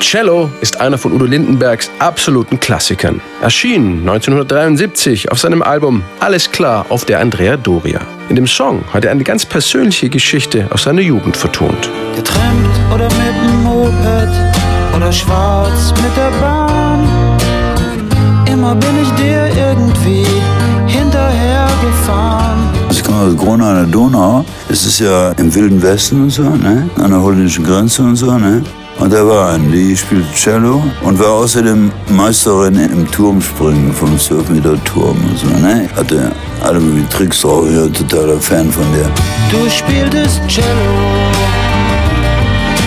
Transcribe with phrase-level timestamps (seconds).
[0.00, 3.20] Cello ist einer von Udo Lindenbergs absoluten Klassikern.
[3.42, 8.00] Erschien 1973 auf seinem Album Alles klar auf der Andrea Doria.
[8.28, 11.90] In dem Song hat er eine ganz persönliche Geschichte aus seiner Jugend vertont.
[12.14, 14.28] Getrennt oder mit dem Moped
[14.96, 17.08] oder schwarz mit der Bahn.
[18.50, 20.26] Immer bin ich dir irgendwie
[20.86, 22.58] hinterhergefahren.
[22.90, 24.44] Ich komme aus Gronau an der Donau.
[24.68, 26.88] Es ist ja im Wilden Westen und so, ne?
[26.96, 28.36] an der holländischen Grenze und so.
[28.38, 28.62] Ne?
[28.98, 34.50] Und da war eine, die spielte Cello und war außerdem Meisterin im Turmspringen vom 12
[34.50, 35.46] Meter Turm und so.
[35.46, 35.88] Ne?
[35.94, 39.08] Hatte alle möglichen Tricks drauf, ich war totaler Fan von der.
[39.50, 40.66] Du spieltest Cello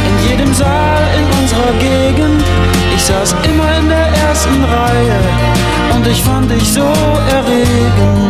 [0.07, 2.43] in jedem Saal in unserer Gegend.
[2.95, 5.19] Ich saß immer in der ersten Reihe
[5.95, 8.20] und ich fand dich so erregend.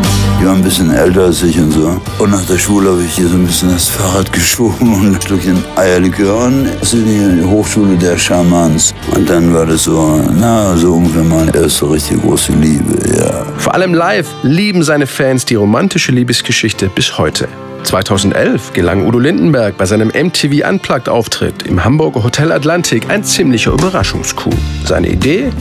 [0.42, 2.02] Die war ein bisschen älter als ich und so.
[2.18, 5.22] Und nach der Schule habe ich hier so ein bisschen das Fahrrad geschoben und ein
[5.22, 8.92] Stückchen Eierlikör und das ist die Hochschule der Schamans.
[9.16, 13.46] Und dann war das so, na, so ungefähr meine erste richtig große Liebe, ja.
[13.58, 17.48] Vor allem live lieben seine Fans die romantische Liebesgeschichte bis heute.
[17.84, 24.50] 2011 gelang Udo Lindenberg bei seinem MTV Unplugged-Auftritt im Hamburger Hotel Atlantik ein ziemlicher Überraschungskuh.
[24.86, 25.52] Seine Idee?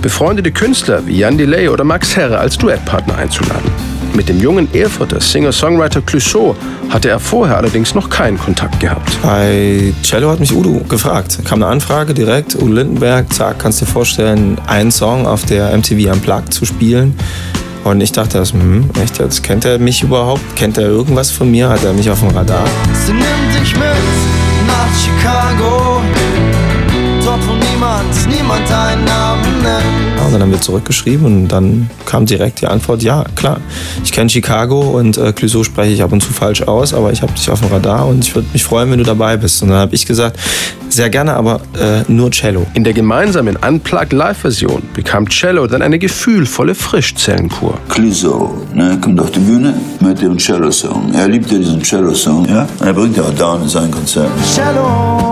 [0.00, 3.89] Befreundete Künstler wie Jan Delay oder Max Herre als Duettpartner einzuladen.
[4.14, 6.56] Mit dem jungen Erfurter Singer-Songwriter Clouseau
[6.88, 9.16] hatte er vorher allerdings noch keinen Kontakt gehabt.
[9.22, 11.38] Bei Cello hat mich Udo gefragt.
[11.44, 15.76] Kam eine Anfrage direkt, Udo Lindenberg, zack, kannst du dir vorstellen, einen Song auf der
[15.76, 17.14] MTV Unplugged zu spielen.
[17.84, 20.42] Und ich dachte, das, hm, echt, jetzt kennt er mich überhaupt?
[20.54, 21.68] Kennt er irgendwas von mir?
[21.68, 22.64] Hat er mich auf dem Radar?
[22.92, 23.24] Sie nimmt
[23.58, 23.84] dich mit
[24.66, 26.02] nach Chicago.
[30.30, 33.60] Und dann haben wir zurückgeschrieben und dann kam direkt die Antwort, ja, klar.
[34.04, 37.20] Ich kenne Chicago und äh, Clouseau spreche ich ab und zu falsch aus, aber ich
[37.22, 39.60] habe dich auf dem Radar und ich würde mich freuen, wenn du dabei bist.
[39.62, 40.38] Und dann habe ich gesagt,
[40.88, 42.64] sehr gerne, aber äh, nur Cello.
[42.74, 47.74] In der gemeinsamen Unplugged-Live-Version bekam Cello dann eine gefühlvolle Frischzellenkur.
[47.88, 51.12] Clouseau, ne, kommt auf die Bühne mit dem Cello-Song.
[51.12, 52.68] Er liebt ja diesen Cello-Song, ja.
[52.78, 54.32] Und er bringt ja auch da in seinen Konzerten.
[54.54, 55.29] Cello,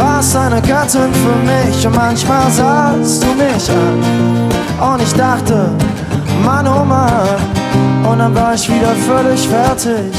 [0.00, 4.92] warst eine Gattin für mich und manchmal sahst du mich an.
[4.92, 5.70] Und ich dachte,
[6.44, 7.38] Mann, oh Mann,
[8.10, 10.12] und dann war ich wieder völlig fertig.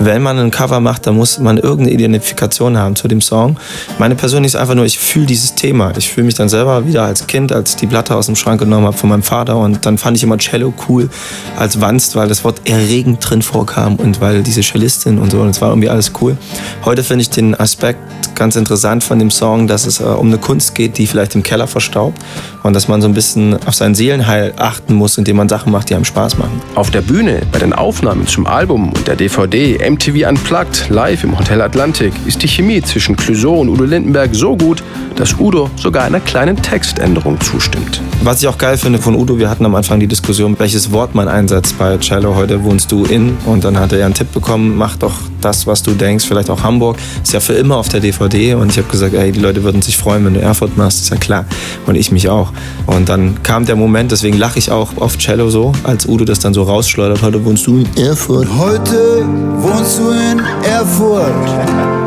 [0.00, 3.56] Wenn man ein Cover macht, dann muss man irgendeine Identifikation haben zu dem Song.
[3.98, 5.92] Meine Person ist einfach nur, ich fühle dieses Thema.
[5.96, 8.60] Ich fühle mich dann selber wieder als Kind, als ich die Platte aus dem Schrank
[8.60, 9.56] genommen habe von meinem Vater.
[9.56, 11.08] Und dann fand ich immer Cello cool
[11.56, 15.40] als Wanst, weil das Wort erregend drin vorkam und weil diese Cellistin und so.
[15.40, 16.36] Und es war irgendwie alles cool.
[16.84, 18.00] Heute finde ich den Aspekt
[18.34, 21.42] ganz interessant von dem Song, dass es äh, um eine Kunst geht, die vielleicht im
[21.42, 22.18] Keller verstaubt.
[22.62, 25.90] Und dass man so ein bisschen auf sein Seelenheil achten muss, indem man Sachen macht,
[25.90, 26.60] die einem Spaß machen.
[26.74, 31.36] Auf der Bühne, bei den Aufnahmen zum Album und der DVD MTV Unplugged live im
[31.38, 34.82] Hotel Atlantik ist die Chemie zwischen Clouseau und Udo Lindenberg so gut,
[35.16, 38.00] dass Udo sogar einer kleinen Textänderung zustimmt.
[38.22, 41.14] Was ich auch geil finde von Udo, wir hatten am Anfang die Diskussion, welches Wort
[41.14, 42.36] man einsetzt bei Cello.
[42.36, 45.66] Heute wohnst du in und dann hat er ja einen Tipp bekommen, mach doch das,
[45.66, 46.98] was du denkst, vielleicht auch Hamburg.
[47.22, 49.82] Ist ja für immer auf der DVD und ich habe gesagt, ey, die Leute würden
[49.82, 51.44] sich freuen, wenn du Erfurt machst, ist ja klar.
[51.86, 52.52] Und ich mich auch.
[52.86, 56.38] Und dann kam der Moment, deswegen lache ich auch auf Cello so, als Udo das
[56.38, 58.48] dann so rausschleudert, heute wohnst du in Erfurt.
[58.56, 59.24] Heute
[59.58, 61.32] wohnst du in Erfurt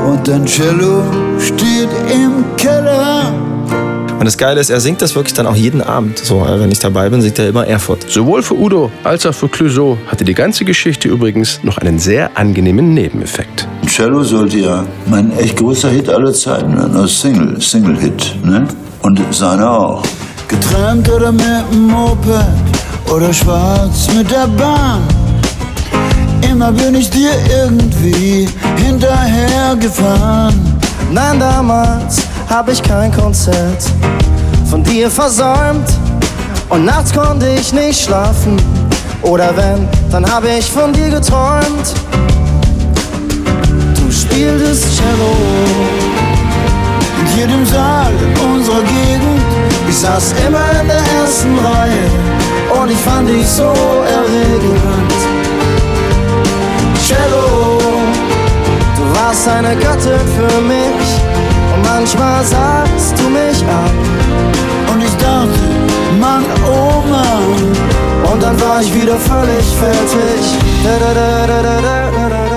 [0.08, 1.03] und dein Cello
[1.40, 3.34] steht im Keller.
[4.18, 6.20] Und das Geile ist, er singt das wirklich dann auch jeden Abend.
[6.20, 8.06] So, wenn ich dabei bin, singt er immer Erfurt.
[8.09, 12.38] Sowohl für Udo als auch für Clouseau hatte die ganze Geschichte übrigens noch einen sehr
[12.38, 13.68] angenehmen Nebeneffekt.
[13.88, 18.68] Cello sollte ja mein echt größter Hit aller Zeiten werden, als Single, Single-Hit, ne?
[19.02, 20.03] Und seiner auch.
[20.47, 22.46] Getrennt oder mit dem Moped
[23.12, 25.25] oder schwarz mit der Bahn.
[26.41, 28.47] Immer bin ich dir irgendwie
[28.78, 30.79] hinterhergefahren.
[31.12, 33.84] Nein, damals hab ich kein Konzert
[34.69, 35.88] von dir versäumt
[36.69, 38.57] und nachts konnte ich nicht schlafen.
[39.22, 41.94] Oder wenn, dann hab ich von dir geträumt.
[43.96, 45.35] Du spieltest Cello
[47.22, 48.14] In jedem Saal
[48.53, 49.41] unserer Gegend.
[49.90, 55.04] Ich saß immer in der ersten Reihe und ich fand dich so erregend.
[59.46, 61.08] Warst eine Gattin für mich
[61.74, 64.94] und manchmal sahst du mich an.
[64.94, 65.59] Und ich dachte,
[66.20, 68.32] Mann, oh Mann.
[68.32, 70.42] Und dann war ich wieder völlig fertig.
[70.84, 72.54] Da, da, da, da, da, da, da.